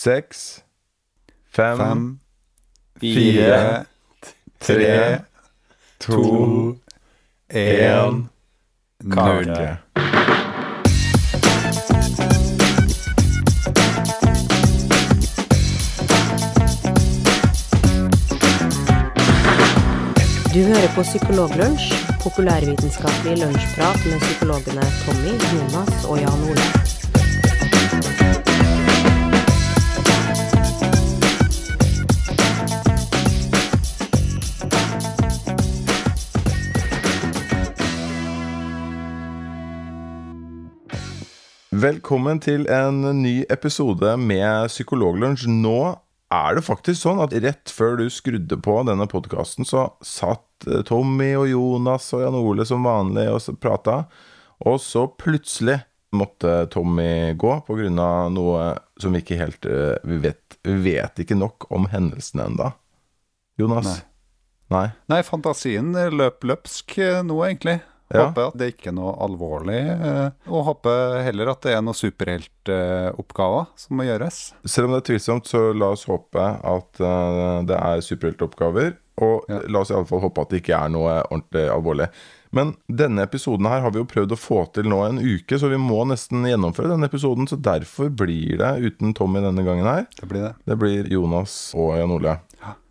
[0.00, 0.64] seks,
[1.52, 2.18] fem, Fem,
[3.00, 3.84] fire,
[4.58, 5.20] tre,
[5.98, 6.76] to,
[7.48, 8.28] én
[9.04, 9.44] null.
[20.50, 21.92] Du hører på Psykologlunsj,
[22.22, 26.99] populærvitenskapelig lunsjprat med psykologene Tommy, Jonas og Jan Ole.
[41.80, 45.46] Velkommen til en ny episode med Psykologlunsj.
[45.48, 45.78] Nå
[46.34, 50.82] er det faktisk sånn at rett før du skrudde på denne podkasten, så satt eh,
[50.84, 54.02] Tommy og Jonas og Jan Ole som vanlig og prata,
[54.66, 55.78] og så plutselig
[56.12, 58.66] måtte Tommy gå av noe
[59.00, 62.74] som vi ikke helt eh, Vi vet, vi vet ikke nok om hendelsene enda.
[63.62, 63.88] Jonas?
[63.88, 64.00] Nei.
[64.74, 64.88] Nei.
[65.14, 67.80] Nei, fantasien løp løpsk eh, nå, egentlig.
[68.10, 68.24] Ja.
[68.26, 71.94] Håper at det ikke er noe alvorlig, eh, og håper heller at det er noen
[71.94, 74.40] superheltoppgaver som må gjøres.
[74.66, 78.96] Selv om det er tvilsomt, så la oss håpe at eh, det er superheltoppgaver.
[79.20, 79.60] Og Ja.
[79.68, 82.06] la oss i alle fall håpe at det ikke er noe ordentlig alvorlig.
[82.52, 85.68] Men denne episoden her har vi jo prøvd å få til nå en uke, så
[85.70, 87.46] vi må nesten gjennomføre denne episoden.
[87.46, 90.06] Så derfor blir det uten Tommy denne gangen her.
[90.18, 90.54] Det blir det.
[90.66, 92.38] Det blir Jonas og Jan Ole.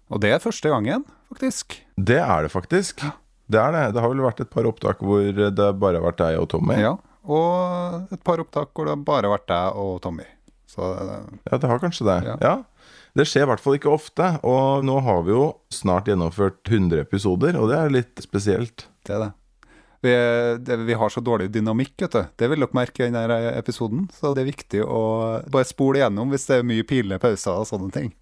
[0.09, 1.81] Og det er første gangen, faktisk.
[1.97, 3.03] Det er det faktisk.
[3.49, 3.85] Det er det.
[3.95, 6.77] Det har vel vært et par opptak hvor det bare har vært deg og Tommy.
[6.77, 6.95] Ja.
[7.29, 10.27] Og et par opptak hvor det har bare vært deg og Tommy.
[10.69, 10.85] Så
[11.49, 12.19] Ja, det har kanskje det.
[12.29, 12.37] Ja.
[12.45, 12.55] Ja.
[13.17, 14.29] Det skjer i hvert fall ikke ofte.
[14.45, 18.85] Og nå har vi jo snart gjennomført 100 episoder, og det er litt spesielt.
[19.07, 19.31] det er det.
[19.99, 20.11] Vi,
[20.63, 22.21] det, vi har så dårlig dynamikk, vet du.
[22.39, 24.05] Det vil dere merke i denne episoden.
[24.15, 25.01] Så det er viktig å
[25.51, 28.13] bare spole igjennom hvis det er mye pinlige pauser og sånne ting.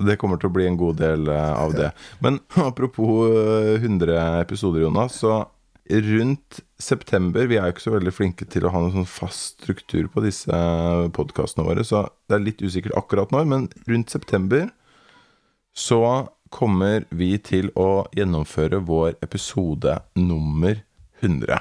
[0.00, 1.90] Det kommer til å bli en god del eh, av det.
[2.24, 5.42] Men apropos eh, 100 episoder, Jonas, så
[5.90, 9.56] rundt september Vi er jo ikke så veldig flinke til å ha noen sånn fast
[9.58, 10.60] struktur på disse
[11.16, 14.68] podkastene våre, så det er litt usikkert akkurat når, men rundt september
[15.76, 20.80] så kommer vi til å gjennomføre vår episode nummer
[21.20, 21.60] 100.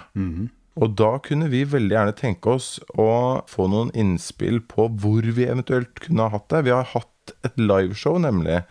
[0.80, 5.48] Og da kunne vi veldig gjerne tenke oss å få noen innspill på hvor vi
[5.50, 6.64] eventuelt kunne ha hatt det.
[6.70, 7.12] Vi har hatt
[7.48, 8.62] et liveshow nemlig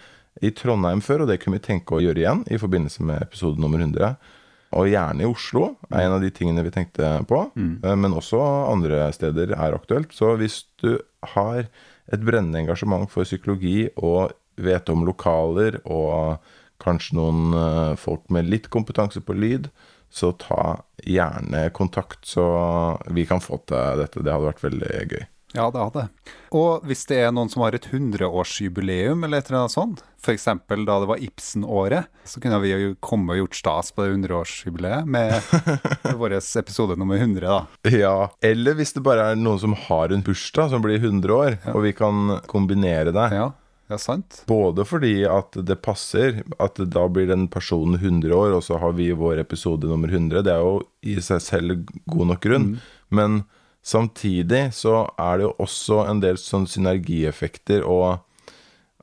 [0.44, 3.60] i Trondheim før, og det kunne vi tenke å gjøre igjen i forbindelse med episode
[3.62, 4.16] nummer 100.
[4.78, 7.40] Og gjerne i Oslo er en av de tingene vi tenkte på.
[7.56, 7.80] Mm.
[8.04, 10.12] Men også andre steder er aktuelt.
[10.14, 10.98] Så hvis du
[11.34, 16.44] har et brennende engasjement for psykologi og vet om lokaler og
[16.82, 19.70] kanskje noen eh, folk med litt kompetanse på lyd,
[20.10, 22.46] så ta gjerne kontakt, så
[23.12, 24.22] vi kan få til dette.
[24.22, 25.26] Det hadde vært veldig gøy.
[25.56, 26.32] Ja, det hadde det.
[26.56, 30.44] Og hvis det er noen som har et 100-årsjubileum eller et eller annet sånt, f.eks.
[30.44, 35.08] da det var Ibsen-året, så kunne vi jo komme og gjort stas på det 100-årsjubileet
[35.08, 35.38] med
[36.20, 37.92] vår episode nummer 100, da.
[37.94, 41.58] Ja, Eller hvis det bare er noen som har en bursdag som blir 100 år,
[41.72, 43.28] og vi kan kombinere det.
[43.40, 43.50] Ja,
[43.88, 44.42] ja sant?
[44.50, 48.96] Både fordi at det passer, at da blir den personen 100 år, og så har
[49.00, 50.44] vi vår episode nummer 100.
[50.44, 52.74] Det er jo i seg selv god nok grunn.
[53.08, 53.46] Men
[53.88, 58.20] samtidig så er det jo også en del sånn synergieffekter, og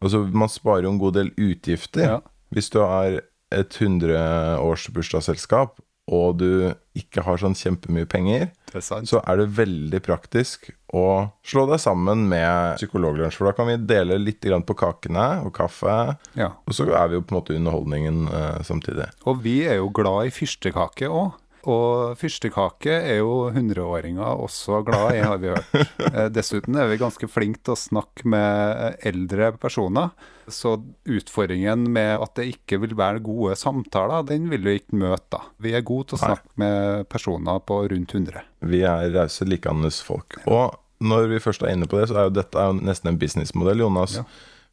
[0.02, 2.06] altså man sparer jo en god del utgifter.
[2.06, 2.20] Ja.
[2.54, 3.22] Hvis du er
[3.56, 6.50] et 100-årsbursdagsselskap, og du
[6.94, 12.28] ikke har sånn kjempemye penger, er så er det veldig praktisk å slå deg sammen
[12.30, 13.40] med Psykologlunsj.
[13.40, 16.52] For da kan vi dele litt på kakene og kaffe, Ja.
[16.68, 19.10] og så er vi jo på en måte underholdningen eh, samtidig.
[19.26, 21.34] Og vi er jo glad i fyrstekake òg.
[21.72, 25.72] Og fyrstekake er jo 100-åringer også glad i, har vi hørt.
[26.16, 30.12] Eh, Dessuten er vi ganske flinke til å snakke med eldre personer.
[30.48, 30.76] Så
[31.10, 35.42] utfordringen med at det ikke vil være gode samtaler, den vil vi ikke møte da.
[35.66, 38.46] Vi er gode til å snakke med personer på rundt 100.
[38.70, 40.38] Vi er rause, likandes folk.
[40.46, 43.12] Og når vi først er inne på det, så er jo dette er jo nesten
[43.12, 44.20] en businessmodell, Jonas.
[44.22, 44.28] Ja.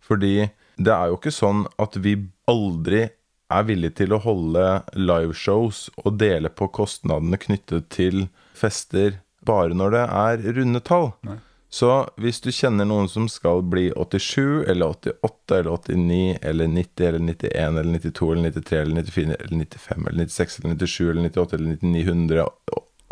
[0.04, 0.34] Fordi
[0.76, 2.16] det er jo ikke sånn at vi
[2.50, 3.06] aldri
[3.52, 4.66] er villig til å holde
[4.96, 8.26] liveshows og dele på kostnadene knyttet til
[8.58, 11.10] fester bare når det er runde tall.
[11.26, 11.38] Nei.
[11.72, 11.88] Så
[12.20, 17.22] hvis du kjenner noen som skal bli 87 eller 88 eller 89 eller 90 eller
[17.30, 21.56] 91 eller 92 eller 93 eller 94 eller 95 eller 96 eller 97 eller 98
[21.56, 22.44] eller 99 100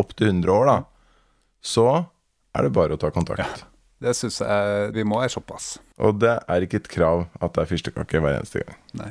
[0.01, 0.77] opp til 100 år, da,
[1.65, 1.87] så
[2.57, 3.65] er det bare å ta kontakt.
[4.01, 5.75] Det syns jeg vi må være såpass.
[6.01, 8.79] Og det er ikke et krav at det er fyrstekake hver eneste gang.
[9.01, 9.11] Nei.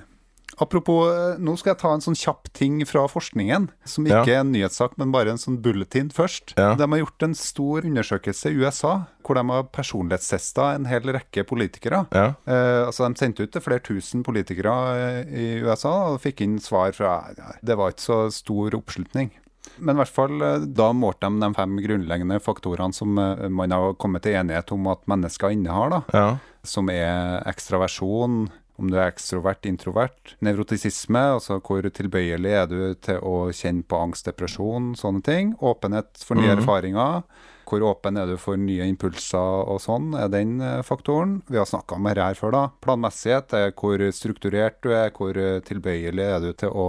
[0.60, 4.34] Apropos, eh, nå skal jeg ta en sånn kjapp ting fra forskningen, som ikke Ja.
[4.36, 6.54] er en nyhetssak, men bare en sånn bulletin først.
[6.58, 6.76] Ja.
[6.76, 11.46] De har gjort en stor undersøkelse i USA, hvor de har personlighetstesta en hel rekke
[11.46, 12.08] politikere.
[12.12, 12.36] Ja.
[12.46, 16.60] Eh, altså De sendte ut til flere tusen politikere eh, i USA og fikk inn
[16.60, 17.34] svar fra
[17.64, 19.32] Det var ikke så stor oppslutning.
[19.80, 23.94] Men i hvert fall eh, da målte de de fem grunnleggende faktorene som man har
[23.94, 25.90] kommet til enighet om at mennesker innehar.
[26.12, 30.34] da som er ekstraversjon, om du er ekstrovert, introvert.
[30.46, 35.56] Nevrotisisme, altså hvor tilbøyelig er du til å kjenne på angst, depresjon, sånne ting.
[35.60, 37.24] Åpenhet for nye erfaringer.
[37.70, 41.36] Hvor åpen er du for nye impulser og sånn, er den eh, faktoren.
[41.54, 42.64] Vi har snakka om dette her før, da.
[42.82, 46.88] Planmessighet er hvor strukturert du er, hvor eh, tilbøyelig er du til å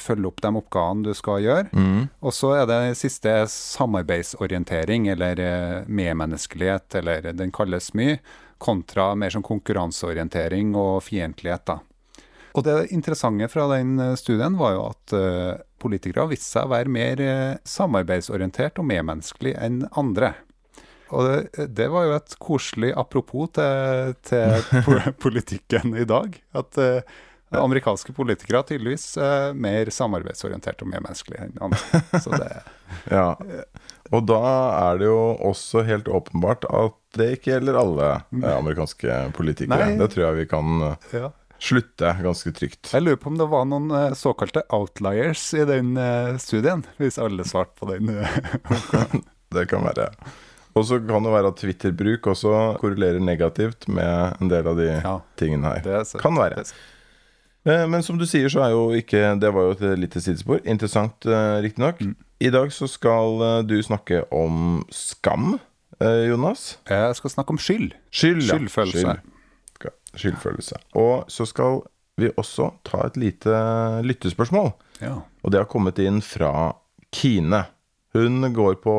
[0.00, 1.68] følge opp de oppgavene du skal gjøre.
[2.24, 8.16] Og så er det siste samarbeidsorientering, eller eh, medmenneskelighet, eller den kalles mye,
[8.62, 11.80] kontra mer sånn konkurranseorientering og fiendtlighet, da.
[12.54, 15.52] Og det interessante fra den eh, studien var jo at eh,
[15.82, 20.34] politikere viste seg å være mer eh, samarbeidsorientert og medmenneskelig enn andre.
[21.14, 24.86] Og det, det var jo et koselig apropos til, til
[25.24, 26.38] politikken i dag.
[26.56, 27.04] At uh,
[27.60, 29.04] amerikanske politikere er tydeligvis
[29.54, 32.00] mer samarbeidsorientert og medmenneskelige enn andre.
[32.24, 32.48] Så det,
[33.14, 33.28] ja.
[34.12, 34.40] Og da
[34.90, 38.08] er det jo også helt åpenbart at det ikke gjelder alle
[38.42, 39.86] eh, amerikanske politikere.
[39.94, 39.98] Nei.
[40.00, 41.30] Det tror jeg vi kan eh, ja.
[41.62, 42.90] slutte ganske trygt.
[42.92, 45.94] Jeg lurer på om det var noen eh, såkalte outliers i den
[46.42, 48.10] studien, hvis alle svarte på den.
[49.54, 50.08] Det kan være.
[50.74, 54.88] Og så kan det være at Twitter-bruk også korrelerer negativt med en del av de
[54.90, 55.12] Ja.
[55.38, 55.84] tingene her.
[55.86, 56.64] Det Kan være.
[57.64, 60.60] Eh, Men som du sier, så er jo ikke Det var jo et lite sidespor.
[60.68, 62.00] Interessant, eh, riktignok.
[62.00, 62.16] Mm.
[62.40, 65.58] I dag så skal eh, du snakke om skam,
[66.00, 66.78] Jonas.
[66.90, 67.92] Jeg skal snakke om skyld.
[68.12, 68.56] Skyld, ja.
[68.58, 69.12] Skyldfølelse.
[69.78, 69.92] Skyld.
[70.14, 70.80] Skyldfølelse.
[71.00, 71.78] Og så skal
[72.20, 73.54] vi også ta et lite
[74.04, 74.72] lyttespørsmål.
[75.00, 75.14] Ja.
[75.42, 76.74] Og det har kommet inn fra
[77.14, 77.62] Kine.
[78.12, 78.94] Hun går på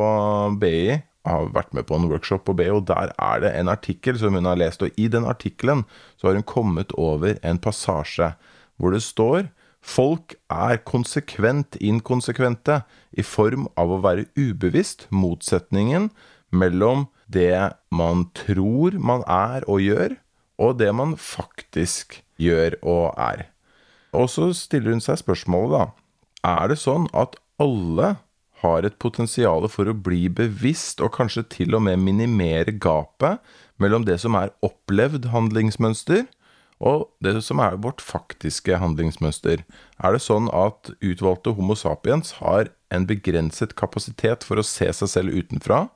[0.59, 0.95] BI,
[1.27, 4.33] har vært med på en workshop på BI, og der er det en artikkel som
[4.33, 4.81] hun har lest.
[4.81, 5.83] Og i den artikkelen
[6.15, 8.33] så har hun kommet over en passasje
[8.77, 9.47] hvor det står
[9.85, 12.79] Folk er konsekvent inkonsekvente
[13.13, 16.09] i form av å være ubevisst motsetningen
[16.49, 20.15] mellom det man tror man er og gjør,
[20.57, 23.45] og det man faktisk gjør og er.
[24.15, 25.85] Og så stiller hun seg spørsmålet, da.
[26.45, 28.15] Er det sånn at alle
[28.63, 33.43] har et potensial for å bli bevisst, og kanskje til og med minimere gapet
[33.81, 36.25] mellom det som er opplevd handlingsmønster,
[36.83, 39.63] og det som er vårt faktiske handlingsmønster?
[40.03, 45.11] Er det sånn at utvalgte Homo sapiens har en begrenset kapasitet for å se seg
[45.11, 45.87] selv utenfra?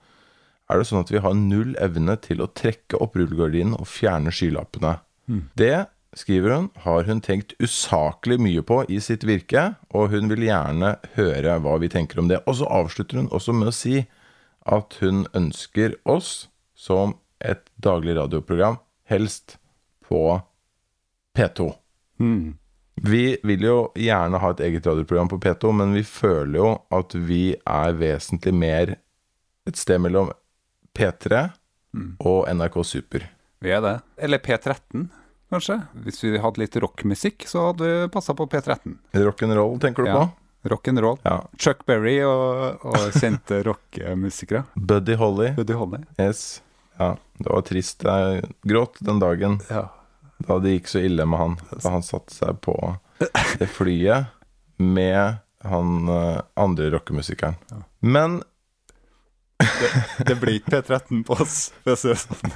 [0.70, 4.32] Er det sånn at vi har null evne til å trekke opp rullegardinen og fjerne
[4.32, 5.00] skylappene?
[5.60, 5.88] Det,
[6.18, 10.96] skriver hun, har hun tenkt usaklig mye på i sitt virke, og hun vil gjerne
[11.18, 12.40] høre hva vi tenker om det.
[12.48, 14.06] Og så avslutter hun også med å si
[14.66, 16.48] at hun ønsker oss
[16.78, 18.80] som et daglig radioprogram,
[19.10, 19.58] helst
[20.06, 20.42] på
[21.40, 21.70] P2.
[22.20, 22.58] Mm.
[23.00, 27.16] Vi vil jo gjerne ha et eget radioprogram på P2, men vi føler jo at
[27.16, 28.92] vi er vesentlig mer
[29.70, 30.34] et sted mellom
[30.98, 31.46] P3
[32.20, 33.24] og NRK Super.
[33.64, 33.94] Vi er det.
[34.20, 35.08] Eller P13,
[35.52, 35.78] kanskje.
[36.04, 38.98] Hvis vi hadde litt rockmusikk, så hadde vi passa på P13.
[39.16, 40.20] Rock'n'roll, tenker du Ja.
[40.20, 40.70] på?
[40.74, 41.18] Rock'n'roll.
[41.24, 41.38] Ja.
[41.58, 44.66] Chuck Berry og, og kjente rockemusikere.
[44.76, 45.54] Buddy Holly.
[45.56, 46.02] Buddy Holly.
[46.20, 46.62] Yes.
[47.00, 48.04] Ja, det var trist.
[48.04, 49.86] Jeg gråt den dagen Ja.
[50.48, 51.58] Da det gikk så ille med han.
[51.84, 52.76] Da han satte seg på
[53.60, 54.30] det flyet
[54.80, 57.58] med han eh, andre rockemusikeren.
[58.00, 58.40] Men
[60.24, 62.54] Det blir ikke P13 på oss, for å si det sånn.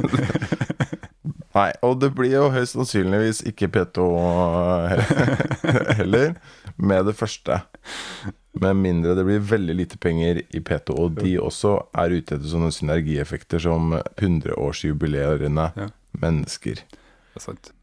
[1.54, 4.06] Nei, og det blir jo høyst sannsynligvis ikke P2
[6.00, 6.34] heller,
[6.80, 7.60] med det første.
[8.64, 12.50] Med mindre det blir veldig lite penger i P2, og de også er ute etter
[12.50, 15.88] sånne synergieffekter som 100-årsjubilerende Ja.
[16.24, 16.82] mennesker.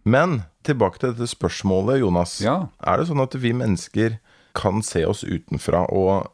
[0.04, 2.38] Men tilbake til dette spørsmålet, Jonas.
[2.44, 2.58] Ja.
[2.84, 4.18] Er det sånn at vi mennesker
[4.58, 6.30] kan se oss utenfra og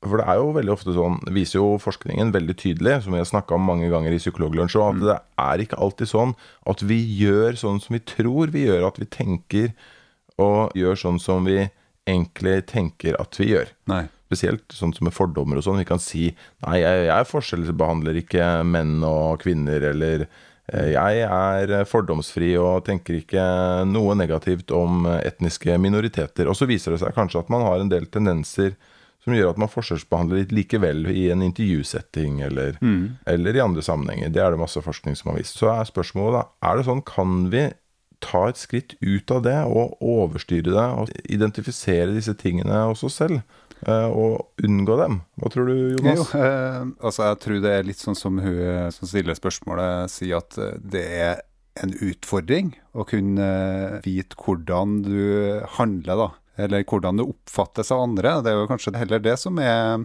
[0.00, 3.26] For det er jo veldig ofte sånn, viser jo forskningen veldig tydelig, som vi har
[3.28, 6.32] snakka om mange ganger i Psykologlunsj, òg, at det er ikke alltid sånn
[6.72, 9.74] at vi gjør sånn som vi tror vi gjør, at vi tenker
[10.40, 11.66] og gjør sånn som vi
[12.08, 13.74] egentlig tenker at vi gjør.
[13.92, 14.06] Nei.
[14.30, 15.82] Spesielt sånn som med fordommer og sånn.
[15.82, 16.30] Vi kan si
[16.64, 20.30] nei, jeg, jeg forskjellsbehandler ikke menn og kvinner, eller
[20.70, 23.42] jeg er fordomsfri og tenker ikke
[23.88, 26.48] noe negativt om etniske minoriteter.
[26.50, 28.76] Og så viser det seg kanskje at man har en del tendenser
[29.20, 32.78] som gjør at man forskjellsbehandler litt likevel i en intervjusetting eller,
[33.28, 34.32] eller i andre sammenhenger.
[34.32, 35.58] Det er det masse forskning som har vist.
[35.60, 37.66] Så er spørsmålet da, er det sånn, kan vi
[38.24, 43.40] ta et skritt ut av det og overstyre det og identifisere disse tingene også selv.
[43.86, 45.20] Eh, Og unngå dem.
[45.40, 46.34] Hva tror du, Jo, Jonas?
[46.34, 50.40] eh, altså jeg tror det er litt sånn som hun eh, som stiller spørsmålet sier,
[50.42, 51.42] at eh, det er
[51.80, 53.50] en utfordring å kunne
[54.04, 56.30] vite hvordan du handler, da.
[56.60, 58.40] Eller hvordan du oppfattes av andre.
[58.44, 60.02] Det er jo kanskje heller det som er,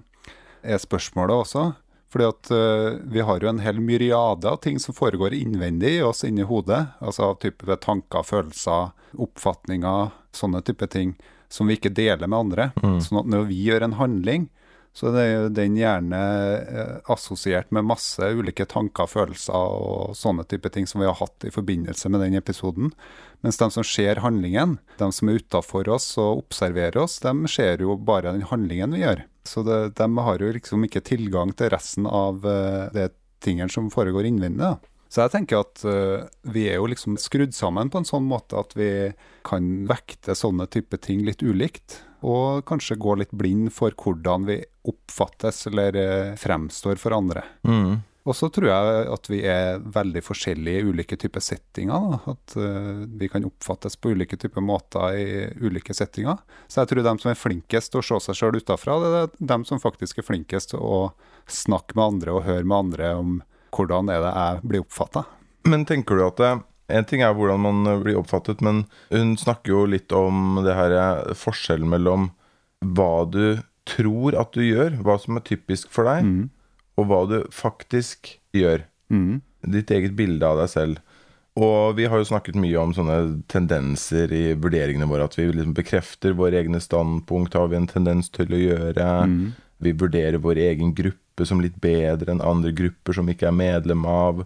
[0.63, 1.65] er spørsmålet også.
[2.13, 6.03] Fordi at uh, vi har jo en hel myriade av ting som foregår innvendig i
[6.05, 6.94] oss inni hodet.
[7.03, 11.17] Altså av type tanker, følelser, oppfatninger, sånne type ting
[11.52, 12.70] som vi ikke deler med andre.
[13.04, 14.48] Sånn at når vi gjør en handling,
[14.96, 16.20] så det er jo den gjerne
[16.56, 21.44] eh, assosiert med masse ulike tanker, følelser og sånne type ting som vi har hatt
[21.44, 22.94] i forbindelse med den episoden.
[23.44, 27.84] Mens de som ser handlingen, de som er utafor oss og observerer oss, de ser
[27.84, 29.25] jo bare den handlingen vi gjør.
[29.46, 32.58] Så det, de har jo liksom ikke tilgang til resten av de
[32.96, 33.12] det
[33.44, 34.78] tingene som foregår innvendig.
[35.15, 38.60] Så jeg tenker at uh, vi er jo liksom skrudd sammen på en sånn måte
[38.60, 38.89] at vi
[39.48, 42.01] kan vekte sånne type ting litt ulikt.
[42.27, 44.57] Og kanskje gå litt blind for hvordan vi
[44.89, 47.43] oppfattes eller eh, fremstår for andre.
[47.67, 48.01] Mm.
[48.25, 52.07] Og så tror jeg at vi er veldig forskjellige i ulike typer settinger.
[52.10, 52.34] Da.
[52.34, 55.27] At uh, vi kan oppfattes på ulike typer måter i
[55.62, 56.41] ulike settinger.
[56.67, 59.36] Så jeg tror dem som er flinkest til å se seg sjøl utafra, det er
[59.53, 61.03] dem som faktisk er flinkest til å
[61.45, 63.36] snakke med andre og høre med andre om
[63.75, 65.25] hvordan er det jeg blir oppfatta.
[65.70, 66.53] Men tenker du at det,
[66.86, 70.94] En ting er hvordan man blir oppfattet, men hun snakker jo litt om det her
[70.94, 72.27] eh, forskjellen mellom
[72.86, 73.58] hva du
[73.89, 76.27] tror at du gjør, hva som er typisk for deg,
[76.94, 78.86] og hva du faktisk gjør.
[79.10, 79.41] Mm.
[79.65, 81.01] Ditt eget bilde av deg selv.
[81.55, 83.17] Og vi har jo snakket mye om sånne
[83.48, 85.25] tendenser i vurderingene våre.
[85.25, 89.12] At vi liksom bekrefter våre egne standpunkt, har vi en tendens til å gjøre.
[89.82, 94.06] Vi vurderer vår egen gruppe som litt bedre enn andre grupper som ikke er medlem
[94.08, 94.46] av.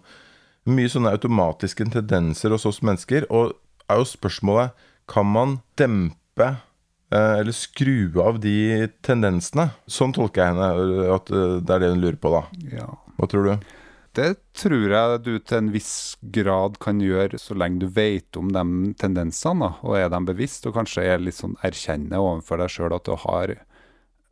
[0.70, 3.28] Mye sånne automatiske tendenser hos oss mennesker.
[3.30, 3.54] Og
[3.90, 9.70] er jo spørsmålet kan man dempe eh, eller skru av de tendensene?
[9.90, 12.44] Sånn tolker jeg henne, at eh, det er det hun lurer på, da.
[12.74, 12.90] Ja.
[13.20, 13.70] Hva tror du?
[14.18, 18.50] Det tror jeg du til en viss grad kan gjøre så lenge du vet om
[18.54, 22.96] de tendensene, og er dem bevisst, og kanskje er litt sånn erkjenne overfor deg sjøl
[22.98, 23.54] at du har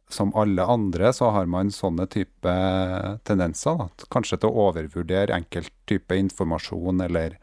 [0.10, 2.54] som alle andre, så har man sånne type
[3.28, 3.80] tendenser.
[3.82, 4.08] Da.
[4.14, 7.36] Kanskje til å overvurdere enkelt type informasjon, eller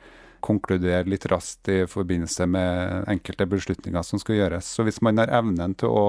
[0.45, 4.69] konkludere litt raskt i forbindelse med enkelte beslutninger som skal gjøres.
[4.77, 6.07] Så hvis man har evnen til å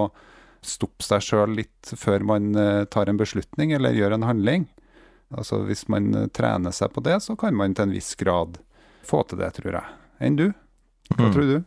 [0.66, 4.66] stoppe seg sjøl litt før man eh, tar en beslutning eller gjør en handling,
[5.36, 8.60] altså hvis man eh, trener seg på det, så kan man til en viss grad
[9.06, 9.98] få til det, tror jeg.
[10.26, 10.50] Enn du?
[11.14, 11.58] Hva tror du?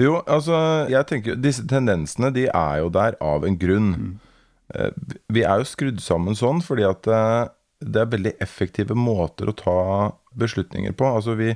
[0.00, 0.56] Jo, altså,
[0.90, 3.92] jeg tenker Disse tendensene de er jo der av en grunn.
[3.94, 4.14] Mm.
[5.30, 7.46] Vi er jo skrudd sammen sånn fordi at eh,
[7.84, 9.78] det er veldig effektive måter å ta
[10.40, 11.08] beslutninger på.
[11.20, 11.54] Altså vi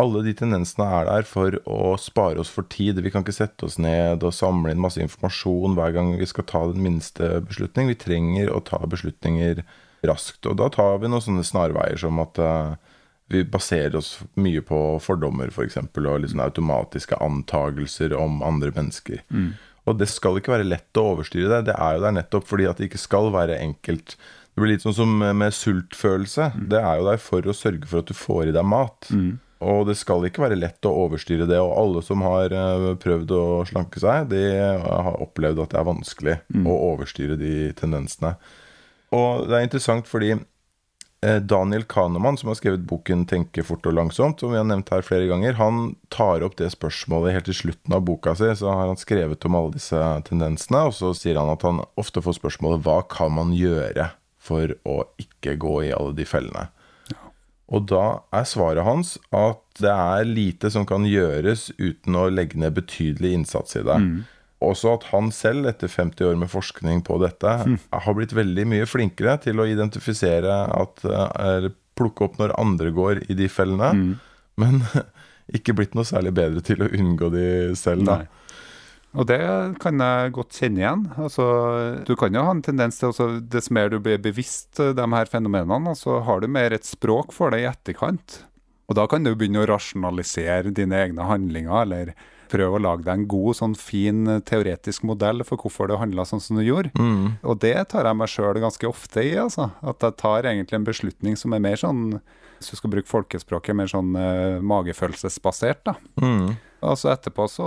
[0.00, 3.02] Alle de tendensene er der for å spare oss for tid.
[3.04, 6.46] Vi kan ikke sette oss ned og samle inn masse informasjon hver gang vi skal
[6.48, 7.90] ta den minste beslutning.
[7.92, 9.60] Vi trenger å ta beslutninger
[10.08, 10.48] raskt.
[10.48, 12.72] Og da tar vi noen sånne snarveier som at eh,
[13.32, 19.22] vi baserer oss mye på fordommer, for eksempel, og liksom automatiske antagelser om andre mennesker.
[19.88, 21.64] Og det skal ikke være lett å overstyre det.
[21.72, 24.14] Det er jo der nettopp fordi at det ikke skal være enkelt.
[24.52, 26.52] Det blir litt sånn som med sultfølelse.
[26.70, 29.08] Det er jo der for å sørge for at du får i deg mat.
[29.62, 31.58] Og det skal ikke være lett å overstyre det.
[31.62, 34.42] Og alle som har eh, prøvd å slanke seg, de
[34.82, 36.36] har opplevd at det er vanskelig
[36.66, 38.36] å overstyre de tendensene.
[39.12, 40.34] Og det er interessant fordi
[41.22, 45.04] Daniel Kahneman, som har skrevet boken 'Tenke fort og langsomt', som vi har nevnt her
[45.06, 48.50] flere ganger, han tar opp det spørsmålet helt til slutten av boka si.
[48.58, 52.18] Så har han skrevet om alle disse tendensene, og så sier han at han ofte
[52.18, 54.10] får spørsmålet 'Hva kan man gjøre
[54.42, 56.68] for å ikke gå i alle de fellene'?
[57.72, 62.58] Og da er svaret hans at det er lite som kan gjøres uten å legge
[62.58, 63.98] ned betydelig innsats i det.
[64.62, 67.54] Også at han selv, etter 50 år med forskning på dette,
[68.06, 73.24] har blitt veldig mye flinkere til å identifisere at Eller plukke opp når andre går
[73.28, 74.16] i de fellene,
[74.60, 74.84] men
[75.56, 77.46] ikke blitt noe særlig bedre til å unngå de
[77.78, 78.22] selv, da.
[78.22, 78.42] Nei.
[79.12, 79.42] Og det
[79.82, 81.02] kan jeg godt kjenne igjen.
[81.20, 81.44] Altså,
[82.08, 85.08] du kan jo ha en tendens til altså, Dess mer du blir bevisst eh, de
[85.12, 88.38] her fenomenene, så har du mer et språk for det i etterkant.
[88.88, 92.14] Og da kan du begynne å rasjonalisere dine egne handlinger, eller
[92.52, 96.26] prøve å lage deg en god, sånn fin eh, teoretisk modell for hvorfor du handla
[96.28, 96.92] sånn som du gjorde.
[97.48, 99.70] Og det tar jeg meg sjøl ganske ofte i, altså.
[99.80, 102.18] At jeg tar egentlig en beslutning som er mer sånn,
[102.58, 105.96] hvis du skal bruke folkespråket, mer sånn uh, magefølelsesbasert, da.
[106.22, 106.54] Mm.
[106.82, 107.66] Og så etterpå så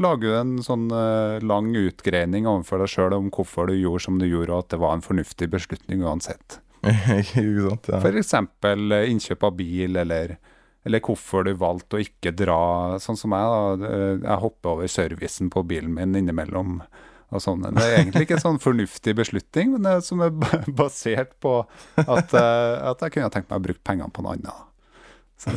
[0.00, 4.20] lager du en sånn uh, lang utgreining overfor deg sjøl om hvorfor du gjorde som
[4.20, 6.60] du gjorde, og at det var en fornuftig beslutning uansett.
[6.84, 7.90] ikke sant?
[7.90, 8.00] Ja.
[8.00, 8.34] F.eks.
[9.12, 10.38] innkjøp av bil, eller
[10.88, 12.56] eller hvorfor du valgte å ikke dra
[13.02, 13.52] sånn som jeg.
[13.52, 16.80] da, eh, Jeg hopper over servicen på bilen min innimellom.
[17.28, 17.60] og sånn.
[17.76, 20.30] Det er egentlig ikke en sånn fornuftig beslutning, men det er som er
[20.80, 21.58] basert på
[22.00, 24.62] at, eh, at jeg kunne tenkt meg å bruke pengene på noe annet.
[25.38, 25.52] Så,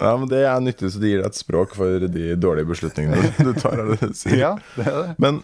[0.00, 3.32] Ja, men det er nyttig, så det gir deg et språk for de dårlige beslutningene
[3.44, 3.76] du tar.
[3.80, 4.38] Er det du sier?
[4.40, 5.16] ja, det er det.
[5.20, 5.42] Men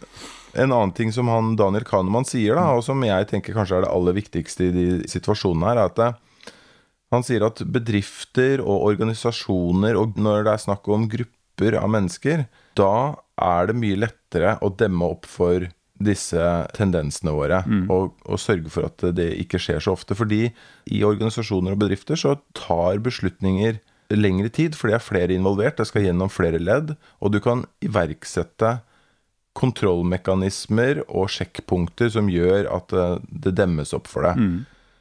[0.56, 3.84] en annen ting som han Daniel Kahneman sier, da, og som jeg tenker kanskje er
[3.84, 6.08] det aller viktigste i de situasjonene her, er at det,
[7.14, 12.46] han sier at bedrifter og organisasjoner, og når det er snakk om grupper av mennesker,
[12.78, 15.66] da er det mye lettere å demme opp for
[15.98, 16.42] disse
[16.76, 20.14] tendensene våre, og, og sørge for at det ikke skjer så ofte.
[20.14, 20.44] Fordi
[20.94, 23.80] i organisasjoner og bedrifter så tar beslutninger
[24.14, 27.64] lengre tid, for det er flere involvert, det skal gjennom flere ledd, og du kan
[27.84, 28.78] iverksette
[29.58, 34.38] kontrollmekanismer og sjekkpunkter som gjør at eh, det demmes opp for deg.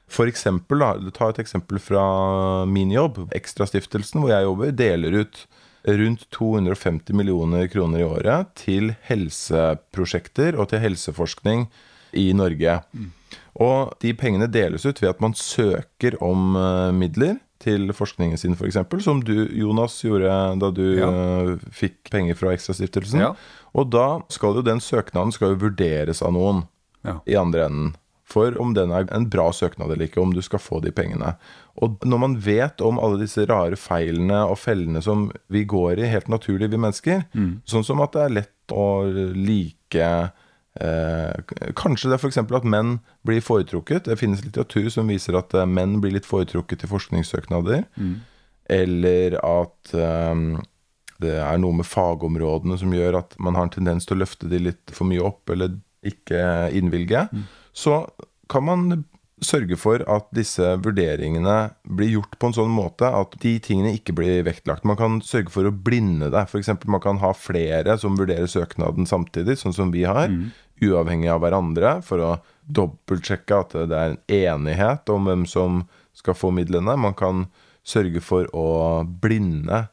[0.08, 3.26] For eksempel, da, ta et eksempel fra min jobb.
[3.36, 5.42] Ekstrastiftelsen, hvor jeg jobber, deler ut
[5.88, 11.68] rundt 250 millioner kroner i året til helseprosjekter og til helseforskning
[12.18, 12.80] i Norge.
[13.58, 18.54] Og de pengene deles ut ved at man søker om eh, midler til forskningen sin,
[18.54, 21.08] f.eks., som du, Jonas, gjorde da du Ja.
[21.10, 23.20] eh, fikk penger fra Ekstrastiftelsen.
[23.24, 23.32] Ja.
[23.74, 26.66] Og da skal jo den søknaden skal jo vurderes av noen
[27.04, 27.20] Ja.
[27.26, 27.96] i andre enden.
[28.28, 31.36] For om den er en bra søknad eller ikke, om du skal få de pengene.
[31.80, 36.10] Og når man vet om alle disse rare feilene og fellene som vi går i,
[36.12, 37.24] helt naturlig, vi mennesker,
[37.70, 40.10] sånn som at det er lett å like
[40.82, 42.42] eh, Kanskje det er f.eks.
[42.44, 44.10] at menn blir foretrukket.
[44.10, 47.86] Det finnes litteratur som viser at eh, menn blir litt foretrukket i forskningssøknader.
[48.76, 50.42] Eller at eh,
[51.24, 54.52] det er noe med fagområdene som gjør at man har en tendens til å løfte
[54.52, 56.44] de litt for mye opp, eller ikke
[56.78, 57.24] innvilge.
[57.78, 58.02] Så
[58.50, 59.06] kan man
[59.44, 61.58] sørge for at disse vurderingene
[61.98, 64.88] blir gjort på en sånn måte at de tingene ikke blir vektlagt.
[64.88, 66.48] Man kan sørge for å blinde det.
[66.48, 66.72] F.eks.
[66.90, 70.34] man kan ha flere som vurderer søknaden samtidig, sånn som vi har,
[70.82, 72.32] uavhengig av hverandre, for å
[72.66, 75.84] dobbeltsjekke at det er en enighet om hvem som
[76.18, 76.98] skal få midlene.
[76.98, 77.46] Man kan
[77.88, 79.86] sørge for å blinde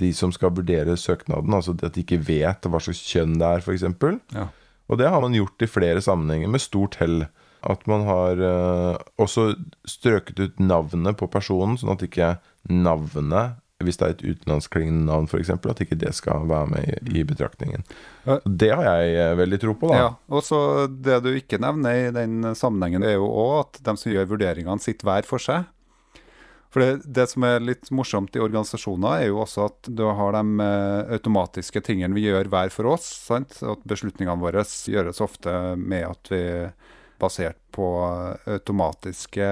[0.00, 3.66] de som skal vurdere søknaden, altså at de ikke vet hva slags kjønn det er,
[3.66, 3.84] f.eks.
[4.34, 4.46] Ja.
[4.92, 7.24] Og det har man gjort i flere sammenhenger med stort hell.
[7.62, 9.52] At man har uh, også
[9.88, 12.34] strøket ut navnet på personen, sånn at ikke
[12.68, 17.22] navnet, hvis det er et utenlandsklingende navn f.eks., at ikke det skal være med i,
[17.26, 17.86] betraktningen.
[18.46, 19.96] Det har jeg eh, veldig tro på, da.
[19.98, 23.96] Ja, og så Det du ikke nevner i den sammenhengen, er jo òg at de
[23.98, 25.66] som gjør vurderingene, sitter hver for seg.
[26.72, 30.32] For det, det som er litt morsomt i organisasjoner, er jo også at du har
[30.38, 33.10] de eh, automatiske tingene vi gjør hver for oss.
[33.28, 33.58] sant?
[33.60, 36.42] At beslutningene våre gjøres ofte med at vi
[37.22, 37.86] basert på
[38.50, 39.48] automatiske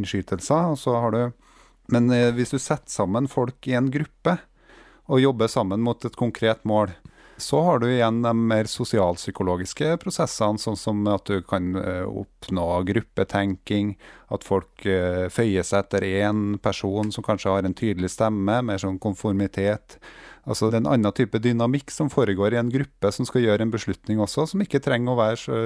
[0.00, 0.72] innskytelser.
[0.72, 1.22] Og så har du
[1.90, 4.36] Men eh, hvis du setter sammen folk i en gruppe
[5.10, 6.92] og jobber sammen mot et konkret mål,
[7.40, 12.66] så har du igjen de mer sosialpsykologiske prosessene, sånn som at du kan eh, oppnå
[12.88, 13.94] gruppetenking,
[14.30, 18.82] at folk eh, føyer seg etter én person som kanskje har en tydelig stemme, mer
[18.82, 19.98] sånn konformitet.
[20.48, 23.66] Altså Det er en annen type dynamikk som foregår i en gruppe som skal gjøre
[23.66, 25.58] en beslutning også, som ikke trenger å være så,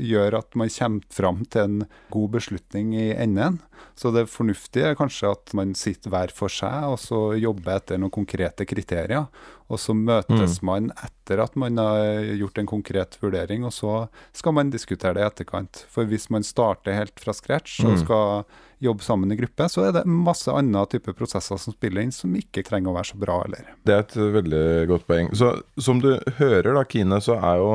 [0.00, 1.82] gjør at man kommer fram til en
[2.14, 3.60] god beslutning i enden.
[3.98, 8.00] Så det fornuftige er kanskje at man sitter hver for seg og så jobber etter
[8.00, 9.28] noen konkrete kriterier.
[9.72, 13.94] Og så møtes man etter at man har gjort en konkret vurdering, og så
[14.36, 15.84] skal man diskutere det i etterkant.
[15.88, 18.44] For hvis man starter helt fra scratch og skal
[18.82, 22.34] jobbe sammen i gruppe, så er det masse andre typer prosesser som spiller inn, som
[22.36, 23.72] ikke trenger å være så bra eller.
[23.86, 25.32] Det er et veldig godt poeng.
[25.38, 27.74] Så som du hører da, Kine, så er jo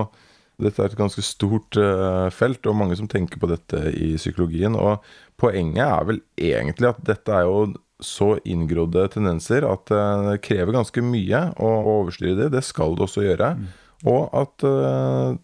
[0.61, 4.77] dette er et ganske stort eh, felt, og mange som tenker på dette i psykologien.
[4.77, 5.03] Og
[5.37, 7.67] poenget er vel egentlig at dette er jo
[8.03, 12.49] så inngrodde tendenser at eh, det krever ganske mye å overstyre det.
[12.55, 13.51] Det skal det også gjøre.
[14.09, 15.37] Og at eh,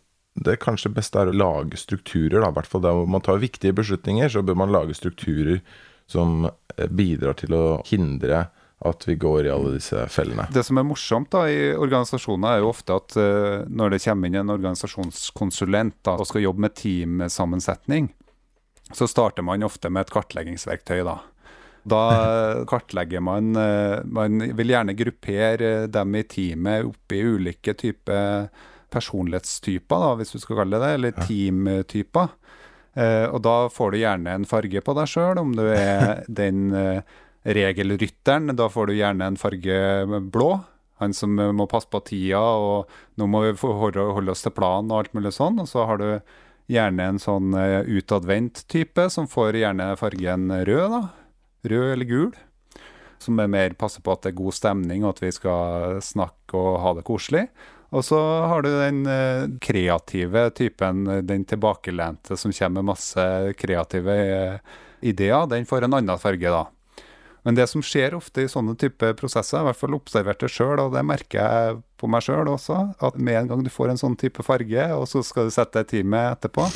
[0.44, 2.50] det kanskje beste er å lage strukturer, da.
[2.50, 5.62] I hvert fall der man tar viktige beslutninger, så bør man lage strukturer
[6.10, 6.48] som
[6.90, 8.48] bidrar til å hindre
[8.84, 10.46] at vi går i alle disse fellene.
[10.54, 14.30] Det som er morsomt da i organisasjoner, er jo ofte at uh, når det kommer
[14.30, 18.12] inn en organisasjonskonsulent da, og skal jobbe med teamsammensetning,
[18.94, 21.06] så starter man ofte med et kartleggingsverktøy.
[21.08, 21.20] Da
[21.84, 27.74] Da eh, kartlegger man eh, Man vil gjerne gruppere dem i teamet opp i ulike
[27.76, 28.48] typer
[28.94, 32.36] personlighetstyper, da, hvis du skal kalle det det, eller teamtyper.
[33.34, 37.02] Og da får du gjerne en farge på deg sjøl, om du er den eh,
[37.44, 38.56] regelrytteren.
[38.56, 40.52] Da får du gjerne en farge blå.
[41.02, 45.04] Han som må passe på tida, og nå må vi holde oss til planen og
[45.04, 45.60] alt mulig sånn.
[45.64, 46.08] Og så har du
[46.72, 51.04] gjerne en sånn eh, utadvendt type, som får gjerne fargen rød, da.
[51.68, 52.34] Rød eller gul.
[53.24, 56.60] som er mer passer på at det er god stemning, og at vi skal snakke
[56.60, 57.46] og ha det koselig.
[57.94, 63.26] Og så har du den eh, kreative typen, den tilbakelente som kommer med masse
[63.60, 64.58] kreative eh,
[65.06, 65.46] ideer.
[65.48, 66.66] Den får en annen farge, da.
[67.44, 70.80] Men det som skjer ofte i sånne type prosesser, i hvert fall observert det sjøl,
[70.80, 74.00] og det merker jeg på meg sjøl også, at med en gang du får en
[74.00, 76.70] sånn type farge, og så skal du sette deg time etterpå,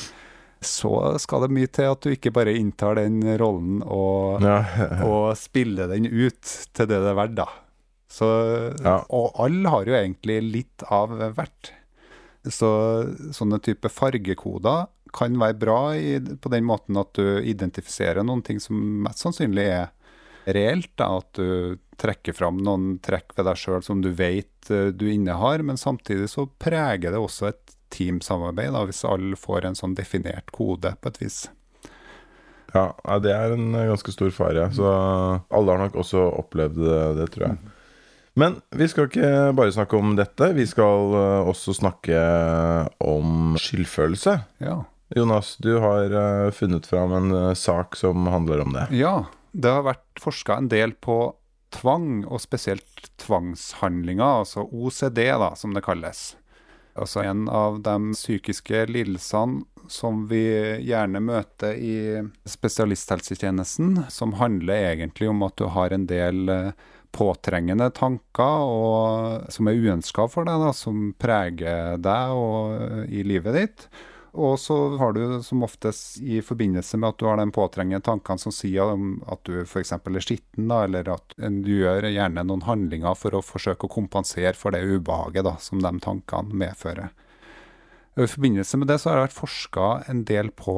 [0.60, 4.60] så skal det mye til at du ikke bare inntar den rollen og, Ja.
[5.08, 6.42] og spiller den ut
[6.74, 7.48] til det det er verdt, da.
[8.12, 8.28] Så,
[8.84, 9.00] Ja.
[9.14, 11.72] Og alle har jo egentlig litt av hvert.
[12.48, 12.70] Så
[13.36, 18.60] sånne type fargekoder kan være bra i, på den måten at du identifiserer noen ting
[18.64, 18.76] som
[19.06, 19.88] mest sannsynlig er
[20.48, 20.92] reelt.
[21.00, 25.08] Da, at du trekker fram noen trekk ved deg sjøl som du vet eh, du
[25.12, 29.96] innehar, men samtidig så preger det også et teamsamarbeid, da, hvis alle får en sånn
[29.98, 31.40] definert kode på et vis.
[32.74, 32.92] Ja,
[33.24, 34.70] det er en eh, ganske stor fare.
[34.76, 36.84] Så alle har nok også opplevd
[37.18, 37.74] det, tror jeg.
[38.38, 40.52] Men vi skal ikke bare snakke om dette.
[40.54, 42.20] Vi skal eh, også snakke
[43.02, 44.36] om skyldfølelse.
[44.62, 44.84] Ja.
[45.16, 48.86] Jonas, du har eh, funnet fram en eh, sak som handler om det.
[48.94, 51.36] Ja, det har vært forska en del på
[51.76, 56.36] tvang, og spesielt tvangshandlinger, altså OCD, da, som det kalles.
[56.98, 60.44] Altså en av de psykiske lidelsene som vi
[60.84, 61.98] gjerne møter i
[62.50, 66.72] spesialisthelsetjenesten, som handler egentlig om at du har en del eh,
[67.16, 73.24] påtrengende tanker og, som er uønska for deg, da, som preger deg og, eh, i
[73.28, 73.88] livet ditt.
[74.34, 78.42] Og så har du som oftest i forbindelse med at du har de påtrengende tankene
[78.42, 79.94] som sier at du f.eks.
[79.96, 84.76] er skitten, eller at du gjør gjerne noen handlinger for å forsøke å kompensere for
[84.76, 87.14] det ubehaget da, som de tankene medfører.
[88.18, 90.76] Og I forbindelse med det så har det vært forska en del på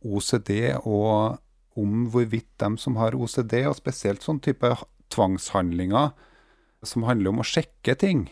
[0.00, 1.38] OCD og
[1.78, 4.68] om hvorvidt de som har OCD, og spesielt sånn type
[5.14, 6.10] tvangshandlinger
[6.86, 8.26] som handler om å sjekke ting,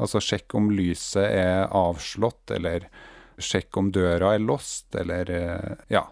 [0.00, 2.86] altså sjekke om lyset er avslått, eller
[3.38, 6.06] sjekke om døra er låst, eller eh, ja,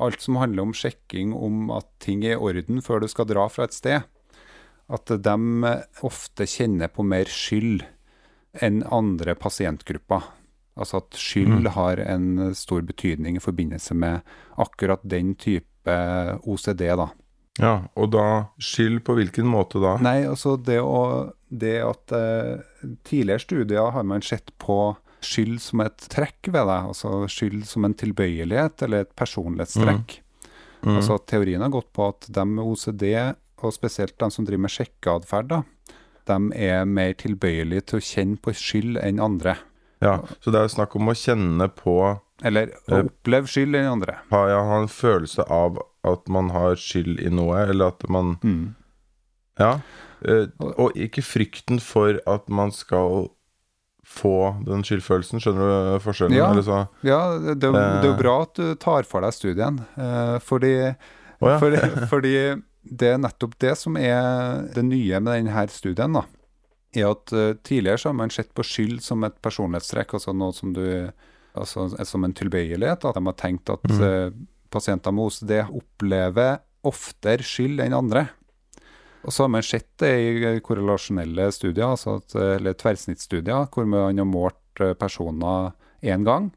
[0.00, 3.46] alt som handler om sjekking om at ting er i orden før du skal dra
[3.52, 4.06] fra et sted,
[4.90, 5.72] at de
[6.06, 7.84] ofte kjenner på mer skyld
[8.58, 10.24] enn andre pasientgrupper.
[10.80, 14.26] Altså at skyld har en stor betydning i forbindelse med
[14.58, 15.96] akkurat den type
[16.42, 17.10] OCD, da.
[17.60, 18.26] Ja, og da
[18.62, 19.96] skyld på hvilken måte da?
[20.02, 22.62] Nei, altså det, å, det at eh,
[23.04, 24.94] Tidligere studier har man sett på
[25.26, 30.20] skyld som et trekk ved deg, altså skyld som en tilbøyelighet eller et personlighetstrekk.
[30.82, 30.96] Mm.
[30.96, 33.04] Altså Teorien har gått på at de med OCD,
[33.62, 35.50] og spesielt de som driver med sjekkeatferd,
[36.30, 39.56] de er mer tilbøyelige til å kjenne på skyld enn andre.
[40.00, 43.02] Ja, Så det er snakk om å kjenne på Eller Eh.
[43.04, 44.14] oppleve skyld enn andre.
[44.30, 48.38] Ha, ja, ha en følelse av at man har skyld i noe, eller at man
[48.42, 48.74] Mm.
[49.58, 49.80] Ja.
[50.24, 53.28] eh, Og ikke frykten for at man skal
[54.10, 54.32] få
[54.66, 55.38] den skyldfølelsen.
[55.42, 56.34] Skjønner du forskjellen?
[56.36, 56.48] Ja.
[57.06, 58.18] Ja, det, det, er jo Eh.
[58.18, 61.58] bra at du tar for deg studien, eh, fordi oh, ja.
[61.62, 61.80] Fordi,
[62.12, 62.34] fordi
[62.82, 66.12] det er nettopp det som er det nye med denne studien.
[66.18, 66.24] da,
[66.96, 70.52] er at eh, Tidligere så har man sett på skyld som et personlighetstrekk, altså noe
[70.56, 70.82] som du
[71.54, 73.04] altså eh, som en tilbøyelighet.
[73.06, 74.02] At de har tenkt at Mm.
[74.02, 74.30] eh,
[74.70, 78.28] pasienter med OCD opplever oftere skyld enn andre.
[79.24, 83.86] Og så har man sett det i korrelasjonelle studier, altså at, eh, eller tverrsnittsstudier, hvor
[83.86, 86.50] man har målt eh, personer én gang.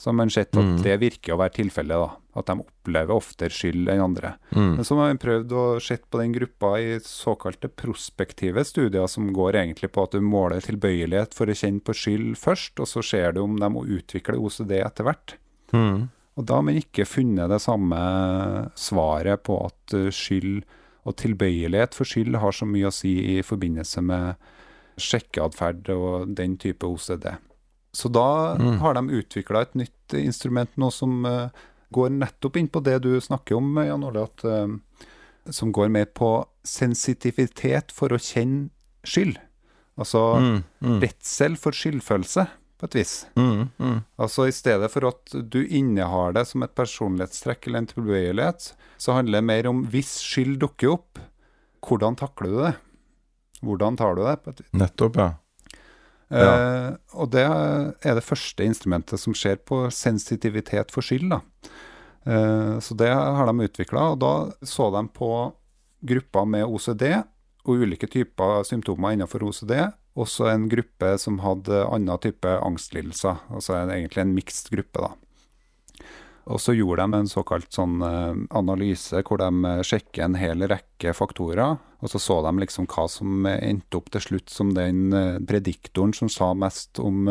[0.00, 0.82] Så har man sett at Mm.
[0.82, 2.16] det virker å være tilfellet.
[2.34, 4.36] At de opplever oftere skyld enn andre.
[4.54, 4.76] mm.
[4.76, 9.32] Men så har man prøvd å sett på den gruppa i såkalte prospektive studier, som
[9.32, 13.02] går egentlig på at du måler tilbøyelighet for å kjenne på skyld først, og så
[13.04, 15.34] ser du om de må utvikle OCD etter hvert.
[15.74, 16.08] Mm.
[16.38, 20.64] Og da har man ikke funnet det samme svaret på at eh, skyld
[21.06, 24.34] og tilbøyelighet for skyld har så mye å si i forbindelse med
[25.00, 27.36] sjekkeatferd og den type OCD.
[27.92, 28.78] Så da Mm.
[28.78, 31.48] har de utvikla et nytt instrument nå som uh,
[31.92, 34.68] går nettopp inn på det du snakker om, Jan Ole, at, uh,
[35.50, 38.70] som går mer på sensitivitet for å kjenne
[39.04, 39.38] skyld.
[39.98, 40.64] Altså Mm.
[40.82, 41.00] Mm.
[41.00, 42.46] redsel for skyldfølelse,
[42.80, 43.14] på et vis.
[43.36, 43.68] Mm.
[43.76, 43.98] Mm.
[44.20, 49.18] Altså I stedet for at du innehar det som et personlighetstrekk eller en tilbøyelighet, så
[49.18, 51.20] handler det mer om hvis skyld dukker opp,
[51.84, 52.72] hvordan takler du det?
[53.60, 54.36] Hvordan tar du det?
[54.44, 54.72] på et vis?
[54.80, 55.30] Nettopp, ja.
[56.30, 61.32] Eh, og det er det første instrumentet som ser på sensitivitet for skyld.
[61.32, 61.40] Da.
[62.24, 65.30] Eh, så det har de utvikla, og da så de på
[66.00, 67.04] grupper med OCD
[67.64, 69.74] og ulike typer symptomer innenfor OCD.
[70.20, 75.06] Også en gruppe som hadde annen type angstlidelser, altså en, egentlig en mixed gruppe.
[75.06, 75.14] da.
[76.50, 80.64] Og så gjorde de en såkalt sånn eh, analyse hvor de eh, sjekker en hel
[80.70, 81.78] rekke faktorer.
[82.00, 86.14] Og så så de liksom hva som endte opp til slutt som den eh, prediktoren
[86.16, 87.28] som sa mest om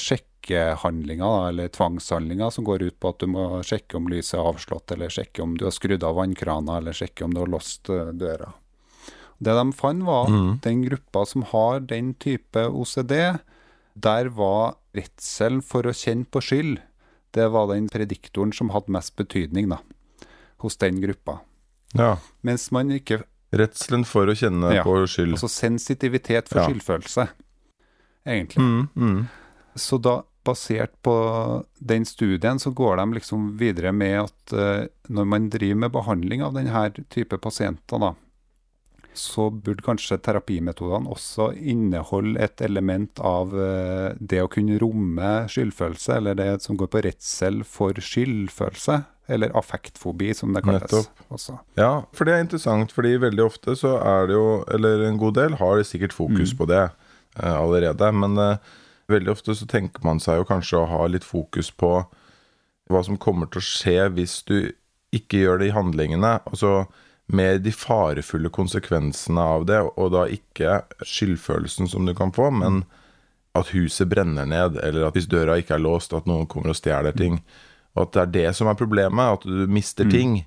[0.00, 4.94] sjekkehandlinger, eller tvangshandlinger, som går ut på at du må sjekke om lyset er avslått,
[4.94, 8.52] eller sjekke om du har skrudd av vannkrana, eller sjekke om du har låst døra.
[9.44, 10.60] Det de fant, var at Mm.
[10.64, 13.38] den gruppa som har den type OCD,
[13.94, 16.78] der var redselen for å kjenne på skyld
[17.34, 19.78] det var den prediktoren som hadde mest betydning da,
[20.62, 21.40] hos den gruppa.
[21.94, 22.16] Ja.
[22.46, 24.82] Mens man ikke Redselen for å kjenne Ja.
[24.82, 25.34] på skyld.
[25.36, 26.68] Altså sensitivitet for Ja.
[26.68, 27.28] skyldfølelse,
[28.26, 28.58] egentlig.
[28.64, 29.28] Mm, mm.
[29.76, 35.26] Så da, basert på den studien, så går de liksom videre med at uh, når
[35.26, 38.14] man driver med behandling av denne type pasienter, da,
[39.14, 46.16] så burde kanskje terapimetodene også inneholde et element av eh, det å kunne romme skyldfølelse,
[46.18, 49.00] eller det som går på redsel for skyldfølelse,
[49.32, 51.06] eller affektfobi, som det kalles.
[51.80, 55.38] Ja, for det er interessant, fordi veldig ofte så er det jo, eller en god
[55.38, 56.58] del, har sikkert fokus Mm.
[56.58, 58.10] på det eh, allerede.
[58.12, 58.56] Men eh,
[59.08, 62.04] veldig ofte så tenker man seg jo kanskje å ha litt fokus på
[62.90, 64.72] hva som kommer til å skje hvis du
[65.14, 66.40] ikke gjør det i handlingene.
[66.44, 66.84] Altså
[67.32, 72.82] mer de farefulle konsekvensene av det, og da ikke skyldfølelsen som du kan få, men
[73.54, 76.78] at huset brenner ned, eller at hvis døra ikke er låst, at noen kommer og
[76.78, 77.38] stjeler ting.
[77.94, 80.42] Og at det er det som er problemet, at du mister ting.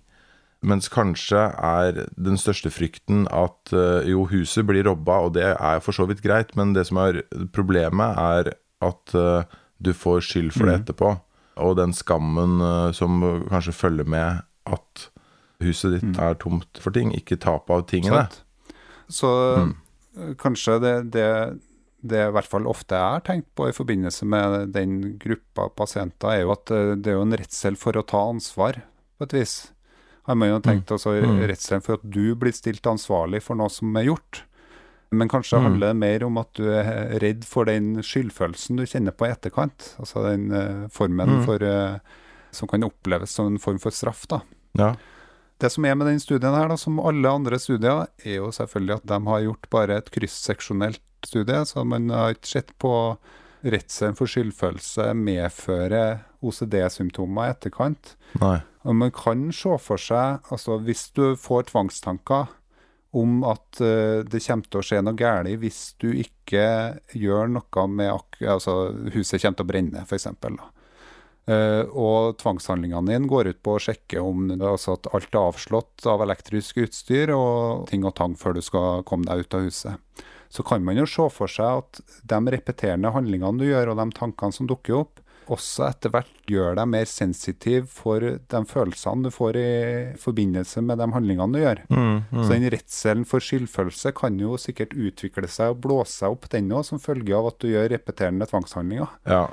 [0.65, 5.83] Mens kanskje er den største frykten at eh, jo, huset blir robba, og det er
[5.85, 7.21] for så vidt greit, men det som er
[7.55, 8.51] problemet, er
[8.83, 9.45] at eh,
[9.77, 11.13] du får skyld for det etterpå.
[11.63, 15.07] Og den skammen eh, som kanskje følger med at
[15.63, 18.27] huset ditt er tomt for ting, ikke tap av tingene.
[18.27, 18.43] Sant?
[19.09, 19.71] Så mm.
[20.37, 21.27] kanskje det, det,
[22.01, 26.35] det i hvert fall ofte jeg har tenkt på i forbindelse med den gruppa pasienter,
[26.35, 28.81] er jo at eh, det er jo en redsel for å ta ansvar,
[29.17, 29.55] på et vis.
[30.27, 31.39] Har man jo tenkt Mm.
[31.47, 34.43] redselen for at du blir stilt ansvarlig for noe som er gjort.
[35.09, 35.63] Men kanskje Mm.
[35.63, 39.31] handler det mer om at du er redd for den skyldfølelsen du kjenner på i
[39.31, 39.95] etterkant.
[39.97, 41.45] Altså den uh, formen Mm.
[41.45, 41.99] for uh,
[42.51, 44.41] Som kan oppleves som en form for straff, da.
[44.77, 44.95] Ja.
[45.57, 48.99] Det som er med den studien her, da, som alle andre studier, er jo selvfølgelig
[48.99, 52.93] at de har gjort bare et kryssseksjonelt studie, så man har ikke sett på
[53.65, 58.13] redselen for skyldfølelse medfører OCD-symptomer i etterkant.
[58.41, 58.59] Nei.
[58.87, 62.53] Og man kan se for seg, altså hvis du får tvangstanker
[63.17, 66.67] om at uh, det kommer til å skje noe galt hvis du ikke
[67.17, 68.13] gjør noe med
[68.45, 68.77] altså
[69.15, 70.27] huset kommer til å brenne, f.eks.
[71.47, 76.07] Uh, og tvangshandlingene dine går ut på å sjekke om altså at alt er avslått
[76.11, 80.25] av elektrisk utstyr og ting og tang før du skal komme deg ut av huset.
[80.51, 84.17] Så kan man jo se for seg at de repeterende handlingene du gjør, og de
[84.17, 89.31] tankene som dukker opp, også etter hvert gjør deg mer sensitiv for de følelsene du
[89.31, 89.69] får i
[90.19, 91.83] forbindelse med de handlingene du gjør.
[91.87, 92.41] Mm, mm.
[92.41, 96.71] Så den redselen for skyldfølelse kan jo sikkert utvikle seg og blåse seg opp den
[96.75, 99.15] òg, som følge av at du gjør repeterende tvangshandlinger.
[99.29, 99.45] Ja.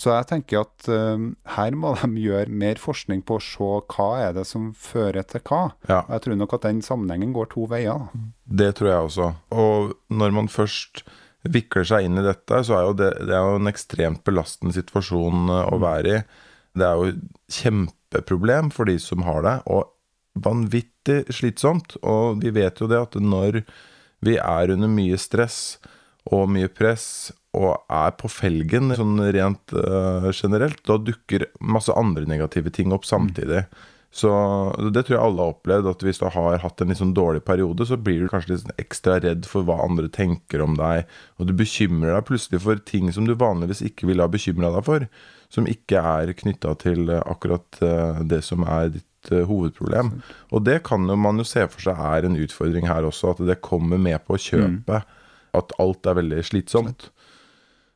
[0.00, 1.24] Så jeg tenker at eh,
[1.56, 5.42] her må de gjøre mer forskning på å se hva er det som fører til
[5.44, 5.74] hva.
[5.90, 6.02] ja.
[6.08, 8.06] Jeg tror nok at den sammenhengen går to veier.
[8.06, 8.22] da.
[8.62, 9.32] Det tror jeg også.
[9.52, 11.04] Og når man først
[11.44, 14.76] vikler seg inn i dette, så er jo det, det er jo en ekstremt belastende
[14.76, 16.24] situasjon eh, å være i.
[16.80, 17.14] Det er jo
[17.60, 19.90] kjempeproblem for de som har det, og
[20.40, 21.98] vanvittig slitsomt.
[22.00, 23.62] Og vi vet jo det at når
[24.24, 25.80] vi er under mye stress
[26.30, 32.28] og mye press og er på felgen sånn rent uh, generelt, da dukker masse andre
[32.30, 33.64] negative ting opp samtidig.
[34.10, 34.30] Så
[34.90, 37.44] det tror jeg alle har opplevd, at hvis du har hatt en litt sånn dårlig
[37.46, 41.06] periode, så blir du kanskje litt sånn ekstra redd for hva andre tenker om deg,
[41.38, 44.86] og du bekymrer deg plutselig for ting som du vanligvis ikke ville ha bekymra deg
[44.88, 45.06] for,
[45.50, 50.12] som ikke er knytta til eh, akkurat eh, det som er ditt hovedproblem.
[50.50, 53.42] Og det kan jo man jo se for seg er en utfordring her også, at
[53.46, 55.16] det kommer med på kjøpet.
[55.54, 57.10] At alt er veldig slitsomt.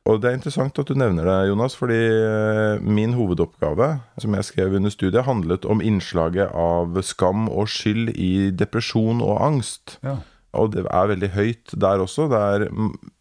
[0.05, 3.87] Og det er interessant at du nevner det, Jonas, fordi eh, min hovedoppgave,
[4.21, 9.39] som jeg skrev under studiet, handlet om innslaget av skam og skyld i depresjon og
[9.41, 9.97] angst.
[10.05, 10.19] Ja.
[10.55, 12.29] Og det er veldig høyt der også.
[12.31, 12.67] Det er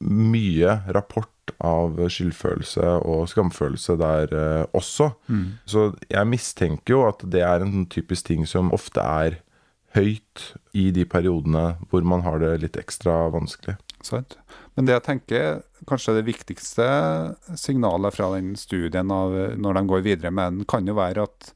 [0.05, 5.09] mye rapport av skyldfølelse og skamfølelse der eh, også.
[5.64, 9.40] Så jeg mistenker jo at det er en sånn typisk ting som ofte er
[9.97, 13.77] høyt i de periodene hvor man har det litt ekstra vanskelig.
[14.05, 14.37] Sant?
[14.77, 16.87] Men det jeg tenker kanskje det viktigste
[17.61, 21.53] signalet fra den studien av, når de går videre med den, kan jo være at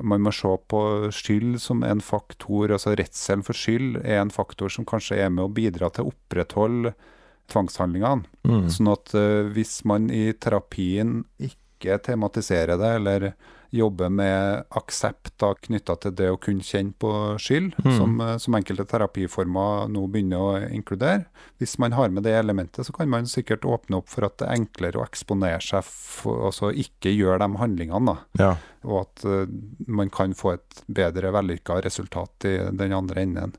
[0.00, 4.72] man må se på skyld som en faktor, altså redselen for skyld er en faktor
[4.72, 6.94] som kanskje er med å bidra til å opprettholde
[7.52, 8.24] tvangshandlingene.
[8.48, 8.68] Mm.
[8.72, 13.28] Sånn at uh, hvis man i terapien ikke tematiserer det, eller
[13.72, 17.96] jobber med aksept knytta til det å kunne kjenne på skyld, Mm.
[17.98, 21.24] som, eh, som enkelte terapiformer nå begynner å inkludere.
[21.58, 24.48] Hvis man har med det elementet, så kan man sikkert åpne opp for at det
[24.48, 28.06] er enklere å eksponere seg for altså ikke gjøre de handlingene.
[28.06, 28.16] da.
[28.38, 28.56] Ja.
[28.84, 29.46] Og at uh,
[29.86, 33.54] man kan få et bedre vellykka resultat i den andre enden.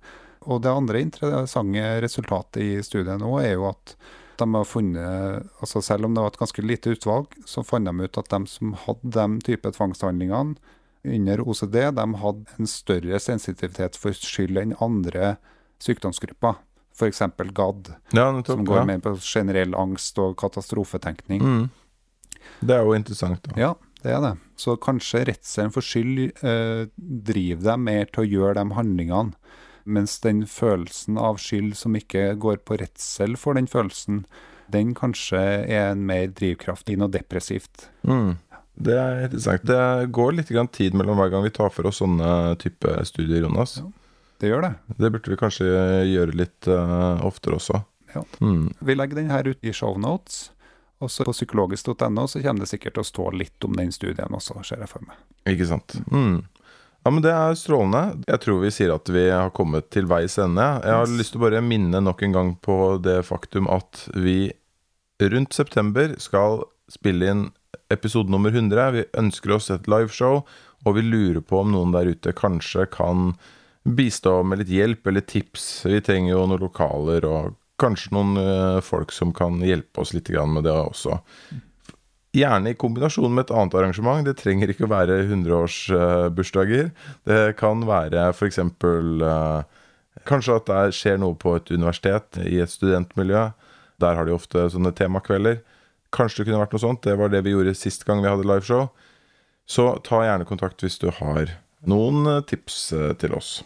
[0.45, 3.95] Og det andre interessante resultatet i studiet nå er jo at
[4.39, 8.05] de har funnet, altså selv om det var et ganske lite utvalg, så fant de
[8.07, 10.55] ut at de som hadde de type tvangshandlingene
[11.03, 15.35] under OCD, de hadde en større sensitivitet for skyld enn andre
[15.83, 16.61] sykdomsgrupper.
[16.93, 17.23] F.eks.
[17.57, 18.59] GAD, ja, nettopp.
[18.59, 21.41] som går mer på generell angst og katastrofetenkning.
[21.41, 21.63] Mm.
[22.61, 23.55] Det er jo interessant, da.
[23.57, 23.71] Ja,
[24.03, 24.33] det er det.
[24.61, 30.19] Så kanskje redselen for skyld eh, driver dem mer til å gjøre de handlingene, mens
[30.23, 34.23] den følelsen av skyld som ikke går på redsel for den følelsen,
[34.73, 37.89] den kanskje er en mer drivkraft i noe depressivt.
[38.07, 38.37] Mm.
[38.73, 39.67] Det er interessant.
[39.69, 43.43] Det går litt grann tid mellom hver gang vi tar for oss sånne type studier,
[43.45, 43.77] Jonas.
[43.81, 43.89] Ja.
[44.41, 44.73] Det gjør det.
[44.97, 45.67] Det burde vi kanskje
[46.09, 47.83] gjøre litt uh, oftere også.
[48.15, 48.23] Ja.
[48.41, 48.73] Mm.
[48.79, 50.49] Vi legger den her ut i shownotes.
[51.03, 54.35] Og så på psykologisk.no så kommer det sikkert til å stå litt om den studien
[54.35, 55.19] også, ser jeg for meg.
[55.51, 55.95] Ikke sant.
[56.11, 56.45] Mm.
[57.03, 58.23] Ja, men Det er strålende.
[58.27, 60.63] Jeg tror vi sier at vi har kommet til veis ende.
[60.83, 64.53] Jeg har lyst til å bare minne nok en gang på det faktum at vi
[65.19, 67.43] rundt september skal spille inn
[67.91, 68.87] episode nummer 100.
[68.95, 70.45] Vi ønsker oss et liveshow,
[70.83, 73.33] og vi lurer på om noen der ute kanskje kan
[73.83, 75.83] bistå med litt hjelp eller tips.
[75.89, 80.31] Vi trenger jo noen lokaler og kanskje noen eh, folk som kan hjelpe oss litt
[80.31, 81.19] med det også.
[82.33, 84.25] Gjerne i kombinasjon med et annet arrangement.
[84.25, 86.89] Det trenger ikke å være 100-årsbursdager.
[87.29, 88.57] det kan være f.eks.
[88.81, 89.61] Uh,
[90.25, 93.51] kanskje at det skjer noe på et universitet, i et studentmiljø.
[94.01, 95.61] Der har de ofte sånne temakvelder.
[96.13, 97.03] Kanskje det kunne vært noe sånt.
[97.05, 98.89] Det var det vi gjorde sist gang vi hadde liveshow.
[99.65, 101.53] Så ta gjerne kontakt hvis du har
[101.89, 103.61] noen eh, tips eh, til oss.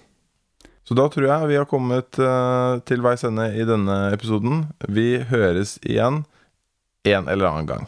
[0.88, 4.68] Så da tror jeg vi har kommet eh, til veis ende i denne episoden.
[4.88, 6.24] Vi høres igjen
[7.08, 7.88] en eller annen gang.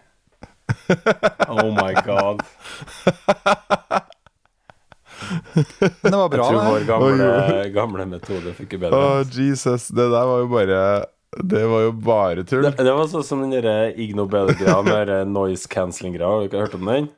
[1.51, 2.41] Oh my god.
[6.01, 9.01] Men det var bra, Jeg tror vår gamle, gamle metode Å, bedre.
[9.35, 9.87] Jesus.
[9.93, 10.81] Det der var jo bare
[11.51, 12.65] Det var jo bare tull.
[12.67, 13.53] Det, det var sånn som den
[13.95, 16.27] Igno Bedre-greia med den noise cancelling-greia.
[16.27, 17.09] Har du ikke hørt om den?